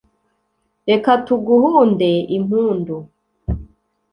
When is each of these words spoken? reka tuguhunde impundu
reka 0.89 1.11
tuguhunde 1.25 2.09
impundu 2.37 2.97